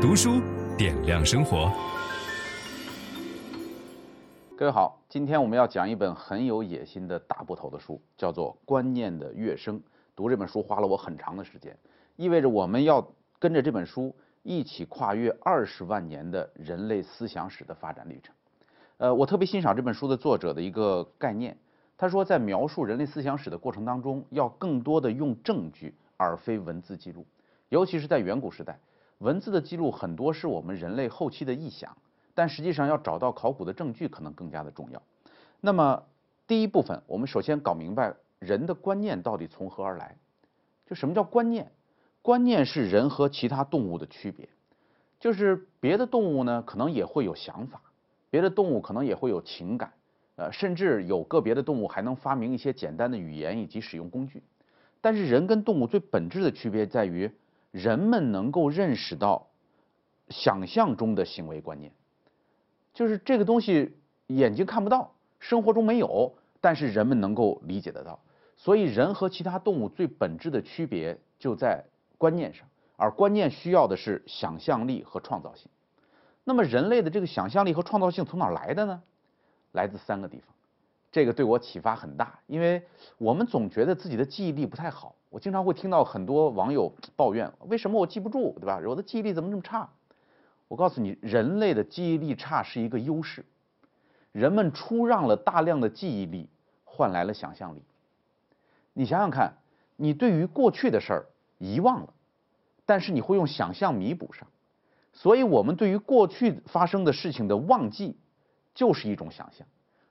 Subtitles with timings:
[0.00, 0.40] 读书
[0.78, 1.70] 点亮生活。
[4.56, 9.78] 各位好，今天我们要讲一本很有野心的大部头的书，叫做《观念的跃升》。
[10.16, 11.76] 读这本书花了我很长的时间，
[12.16, 13.06] 意味着我们要
[13.38, 18.34] 跟着这本书一起跨越二十万年的人类思想史的发展历程。
[18.96, 21.58] 呃，我特别欣赏这本书的作者的一个概念，
[21.98, 27.26] 他说在描述人类思想史的过程当中，要更多的用证据而非文字记录，
[27.68, 28.78] 尤其是在远古时代，
[29.20, 31.96] 文字的记录很多是我们人类后期的臆想，
[32.34, 35.02] 但实际上要找到考古的证据可能更加的重要。
[35.60, 36.02] 那么
[36.46, 40.16] 第一部分，我们首先搞明白人的观念到底从何而来，
[40.86, 41.70] 就什么叫观念？
[42.22, 44.48] 观念是人和其他动物的区别，
[45.18, 47.80] 就是别的动物呢可能也会有想法。
[48.30, 49.92] 别的动物可能也会有情感，
[50.36, 54.42] 呃，甚至有个别的动物还能发明一些简单的语言以及使用工具。
[55.00, 57.30] 但是人跟动物最本质的区别在于，
[57.70, 59.48] 人们能够认识到
[60.28, 61.92] 想象中的行为观念，
[62.94, 63.96] 就是这个东西
[64.26, 68.20] 眼睛看不到，生活中没有，但是人们能够理解得到。
[68.56, 71.84] 所以人和其他动物最本质的区别就在
[72.18, 75.70] 观念上，而观念需要的是想象力和创造性。
[76.44, 79.02] 那么人类的这个想象力和创造性从哪来的呢？
[79.72, 80.54] 来自三个地方，
[81.12, 82.82] 这个对我启发很大，因为
[83.18, 85.16] 我们总觉得自己的记忆力不太好。
[85.28, 88.80] 我经常会听到很多网友抱怨，为什么我记不住，对吧？
[88.86, 89.88] 我的记忆力怎么这么差？
[90.68, 93.44] 我告诉你，人类的记忆力差是一个优势，
[94.32, 96.48] 人们出让了大量的记忆力，
[96.84, 97.82] 换来了想象力。
[98.92, 99.54] 你想想看，
[99.96, 101.26] 你对于过去的事儿
[101.58, 102.12] 遗忘了，
[102.86, 104.46] 但是你会用想象弥补上。
[105.12, 108.16] 所以，我们对于过去发生的事情的忘记，
[108.74, 109.66] 就是一种想象。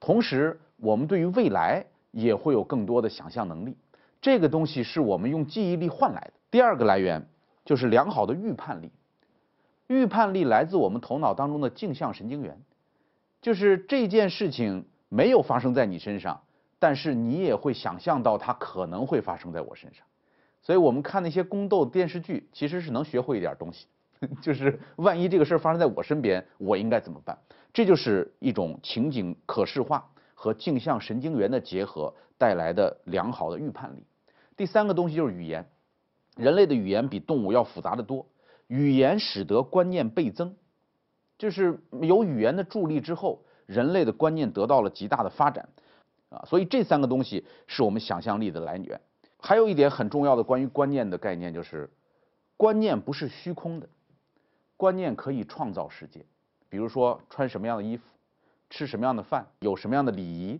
[0.00, 3.76] 同时，我们对于未来也会有更多的想象能力。
[4.20, 6.32] 这个东西是我们用记忆力换来的。
[6.50, 7.28] 第二个来源
[7.64, 8.90] 就是良好的预判力。
[9.86, 12.58] 预判力来自我们头脑当中的镜像神经元，
[13.42, 16.40] 就是这件事情没有发生在你身上，
[16.78, 20.06] 但是你也会想象到它可能会发生在我身上。
[20.62, 23.86] 所以我们看那些宫斗电视剧，其实是能学会一点东西。
[24.42, 27.38] 就是万一这个事儿发生在我身边，我应该怎么办？
[27.72, 34.04] 这就是一种情景可视化和镜像神经元的结合带来的良好的预判力。
[34.56, 35.66] 第三个东西就是语言，
[36.36, 38.26] 人类的语言比动物要复杂得多，
[38.66, 40.54] 语言使得观念倍增，
[41.38, 45.66] 就是有语言的助力之后，人类的观念得到了极大的发展
[46.28, 46.44] 啊。
[46.46, 49.00] 所以这三个东西是我们想象力的来源。
[49.38, 51.88] 还有一点很重要的关于观念的概念，就是
[52.58, 53.88] 观念不是虚空的。
[54.80, 56.24] 观念可以创造世界，
[56.70, 58.02] 比如说穿什么样的衣服，
[58.70, 60.58] 吃什么样的饭，有什么样的礼仪，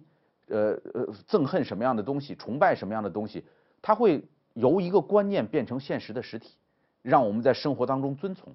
[0.48, 3.42] 呃呃，憎恨什么样的东西，崇拜什么样的东西，
[3.80, 4.22] 它会
[4.52, 6.50] 由一个观念变成现实的实体，
[7.00, 8.54] 让我们在生活当中遵从。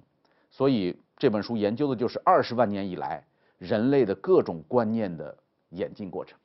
[0.52, 3.24] 所以这本书研究的就是二十万年以来
[3.58, 5.36] 人类的各种观念的
[5.70, 6.38] 演进过程。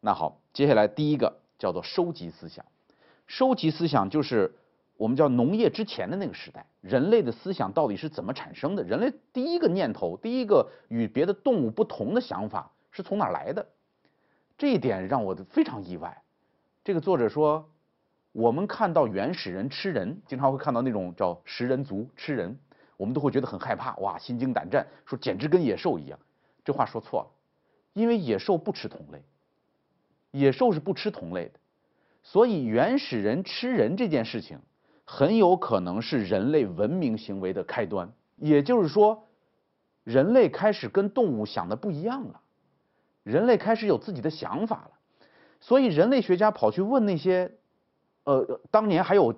[0.00, 2.66] 那好，接下来第一个叫做收集思想，
[3.26, 4.54] 收集思想就是。
[5.02, 8.84] 我们叫农业之前的那个时代，人类的思想到底是怎么产生的？
[8.84, 13.66] 人类第一个念头，第一个与别的动物不同的想法是从哪来的？
[14.56, 16.22] 这一点让我非常意外。
[16.84, 17.68] 这个作者说，
[18.30, 22.56] 我们看到原始人吃人，经常会看到那种叫食人族吃人，
[22.96, 26.16] 我们都会觉得很害怕，哇，心惊胆战，说简直跟野兽一样。
[26.64, 27.28] 这话说错了，
[27.92, 29.20] 因为野兽不吃同类，
[30.30, 31.58] 野兽是不吃同类的，
[32.22, 34.60] 所以原始人吃人这件事情。
[35.04, 39.26] 很有可能是人类文明行为的开端，也就是说，
[40.04, 42.40] 人类开始跟动物想的不一样了，
[43.24, 44.90] 人类开始有自己的想法了，
[45.60, 47.52] 所以人类学家跑去问那些，
[48.24, 49.34] 呃，当年还有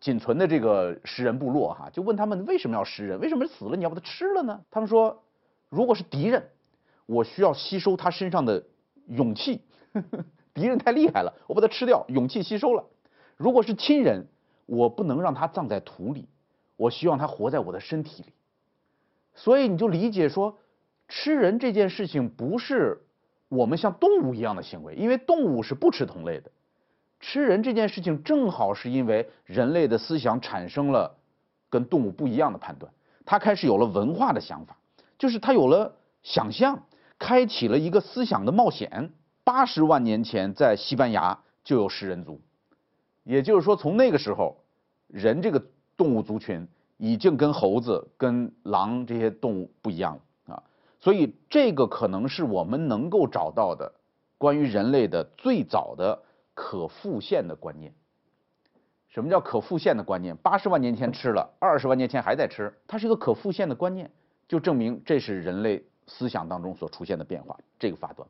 [0.00, 4.64] 仅存的这个食人部落哈，就问他们为什么要食人，为什么死了你要把它吃了呢？
[4.70, 5.22] 他们说，
[5.68, 6.48] 如果是敌人，
[7.06, 8.64] 我需要吸收他身上的
[9.08, 9.60] 勇气，
[10.54, 12.84] 敌人太厉害了，我把它吃掉，勇气吸收了；
[13.36, 14.26] 如果是亲人。
[14.66, 16.28] 我不能让它葬在土里，
[16.76, 18.32] 我希望它活在我的身体里。
[19.34, 20.58] 所以你就理解说，
[21.08, 23.02] 吃人这件事情不是
[23.48, 26.50] 我们像动物一样的行为，因为动物是不吃同类的。
[27.20, 31.16] 吃人这件事情正好是因为人类的思想产生了
[31.70, 32.92] 跟动物不一样的判断，
[33.24, 34.76] 他开始有了文化的想法，
[35.18, 36.82] 就是他有了想象，
[37.18, 39.12] 开启了一个思想的冒险。
[39.44, 42.40] 八十万年前，在西班牙就有食人族。
[43.24, 44.56] 也就是说，从那个时候，
[45.06, 45.62] 人这个
[45.96, 46.66] 动物族群
[46.96, 50.62] 已经跟猴子、跟狼这些动物不一样了啊。
[51.00, 53.92] 所以，这个可能是我们能够找到的
[54.38, 56.22] 关于人类的最早的
[56.54, 57.92] 可复现的观念。
[59.08, 60.36] 什么叫可复现的观念？
[60.38, 64.10] 八十万年前吃了，二十万年前还在吃，它是一个可复现的观念，
[64.48, 68.26] 就证明这是人类思想当中所出现的变化，这个发端。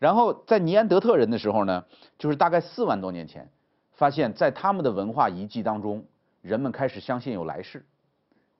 [0.00, 1.84] 然后在尼安德特人的时候呢，
[2.18, 3.48] 就是大概四万多年前，
[3.94, 6.04] 发现在他们的文化遗迹当中，
[6.42, 7.84] 人们开始相信有来世，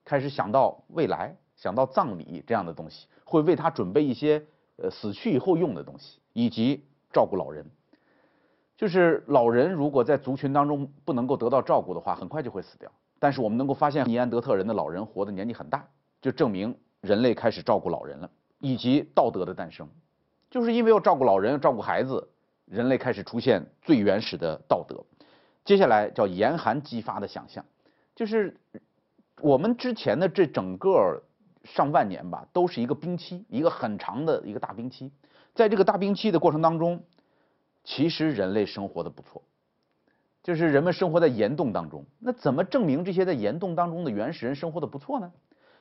[0.04, 4.44] 开始想到未来，想到葬礼这样的东西，会为他准备一些
[4.76, 7.64] 呃死去以后用的东西，以及照顾老人。
[8.76, 12.90] 就是老人如果在族群当中不能够得到照顾的话，很快就会死掉。
[13.20, 15.88] 但是我们能够发现尼安德特人的老人活的年纪很大，
[16.20, 19.88] 就证明人类开始照顾老人了，以及道德的诞生，
[20.50, 22.28] 就是因为要照顾老人、要照顾孩子，
[22.66, 25.02] 人类开始出现最原始的道德。
[25.64, 27.64] 接下来叫严寒激发的想象，
[28.14, 28.56] 就是
[29.40, 31.22] 我们之前的这整个
[31.64, 35.11] 上万年吧，都是一个冰期，一个很长的一个大冰期，
[35.55, 37.02] 在这个大冰期的过程当中。
[37.87, 39.43] 其实人类生活的不错，
[40.43, 42.06] 就是人们生活在岩洞当中。
[42.19, 45.31] 那怎么证明这些在岩洞当中的原始人生活的不错呢？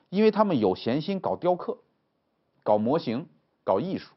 [0.09, 1.77] 因为他们有闲心搞雕刻、
[2.61, 3.25] 搞模型、
[3.63, 4.13] 搞艺术。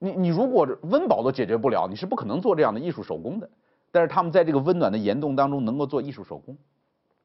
[0.00, 3.48] 你你如果温饱都解决不了，你是不可能做这样的艺术手工的。
[3.96, 6.54] 但是他们在这个温暖的岩洞当中能够做艺术手工，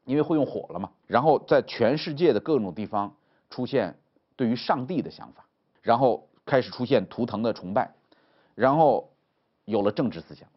[0.06, 0.90] 因为会用火了嘛。
[1.06, 3.14] 然后在全世界的各种地方
[3.50, 3.98] 出现
[4.38, 5.46] 对于上帝的想法，
[5.82, 7.94] 然后开始出现图腾的崇拜，
[8.56, 9.10] 然后。
[9.66, 10.50] 有了政治思想、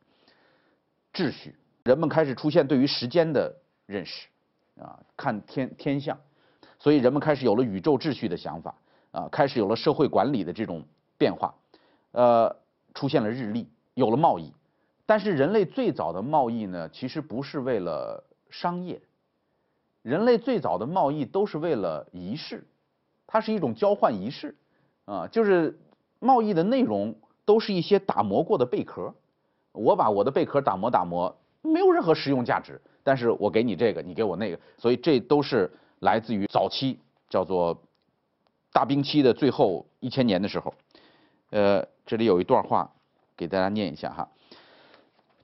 [1.12, 3.54] 秩序，人们开始出现对于时间的
[3.86, 4.26] 认识，
[4.80, 6.18] 啊，看天天象，
[6.80, 8.74] 所以人们开始有了宇宙秩序的想法，
[9.12, 10.82] 啊，开始有了社会管理的这种
[11.18, 11.54] 变化，
[12.12, 12.56] 呃，
[12.94, 14.52] 出现了日历，有了贸易，
[15.06, 19.00] 但是人类最早的贸易呢，其实不是为了商业，
[20.02, 22.66] 人类最早的贸易都是为了仪式，
[23.26, 24.54] 它是一种交换仪式，
[25.04, 25.78] 啊，就是
[26.20, 27.14] 贸易的内容。
[27.46, 29.12] 都是一些打磨过的贝壳，
[29.72, 36.98] 我把我的贝壳打磨打磨，没有任何实用价值，但是我给你这个，你给我那个，所以这都是来自于早期
[37.28, 37.78] 叫做
[38.72, 40.72] 大冰期的最后一千年的时候。
[41.50, 42.90] 呃，这里有一段话
[43.36, 44.26] 给大家念一下哈，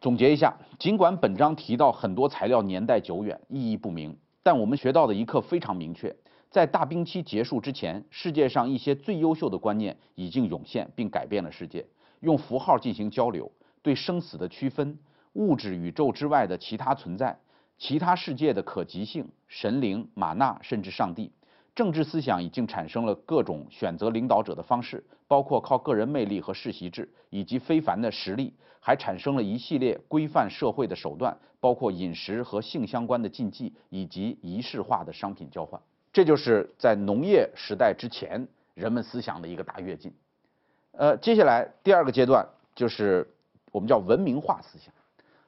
[0.00, 6.14] 总结一下，尽管本章提到很多材料年代久远，意义不明，但我们学到的一课非常明确。
[6.48, 11.86] 在大冰期结束之前，世界上一些最优秀的观念已经涌现并改变了世界。
[12.20, 13.52] 用符号进行交流，
[13.82, 14.98] 对生死的区分、
[15.34, 17.38] 物质宇宙之外的其他存在、
[17.76, 21.30] 其他世界的可及性、神灵、玛纳甚至上帝。
[21.74, 35.80] 政治思想已经产生了各种选择领导者的方式，包括靠个人魅力和世袭制，以及非凡的实力，还产生了一系列规范社会的手段，包括饮食和性相关的禁忌，以及仪式化的商品交换。
[36.12, 40.12] 这就是在农业时代之前人们思想的一个大跃进。
[40.92, 42.44] 呃，接下来第二个阶段
[42.74, 43.26] 就是
[43.70, 44.92] 我们叫文明化思想。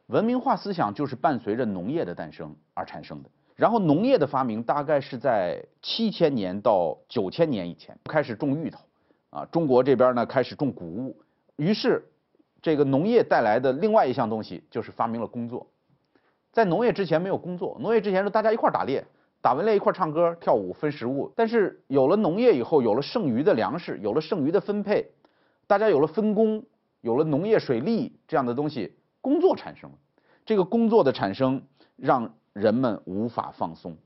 [0.07, 3.31] 文明化思想就是伴随着农业的诞生而产生的。
[3.57, 8.81] 然后农业的发明大概是在七千年到九千年以前开始种芋头，
[9.31, 11.17] 啊，中国这边呢开始种谷物。
[11.57, 12.05] 于是
[12.61, 15.67] 这个农业带来的另外一项东西就是发明了工作。
[16.51, 19.05] 在农业之前没有工作，农业之前是大家一块儿打猎。
[19.41, 25.05] 打完猎一块唱歌跳舞分食物，但是有了农业以后，有了剩余的粮食，有了剩余的分配，
[25.67, 26.65] 大家有了分工，
[27.01, 29.97] 有了农业水利这样的东西，工作产生了。
[30.47, 31.61] 这个工作的产生
[31.97, 33.97] 让人们无法放松。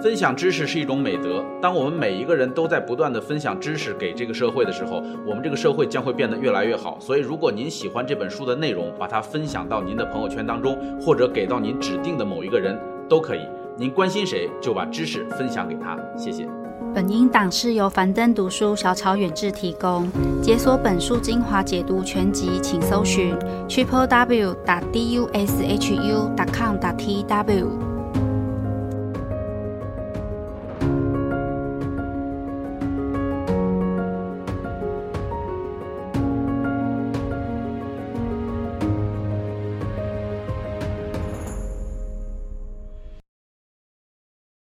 [0.00, 1.44] 分享知识是一种美德。
[1.60, 7.00] 当我们每一个人都在不断地分享知识给这个社会的时候，我们这个社会将会变得越来越好。
[7.00, 12.78] 所以，如果您喜欢这本书的内容，把它分享到您的朋友圈当中，或者给到您指定的某一个人
[13.08, 13.40] 都可以。
[13.76, 15.98] 您关心谁，就把知识分享给他。
[16.16, 16.48] 谢谢。
[16.94, 20.08] 本音档是由樊登读书小草远志提供。
[20.42, 23.34] 解锁本书精华解读全集，请搜寻
[23.68, 27.87] triple w 打 d u s h u 打 com 打 t w。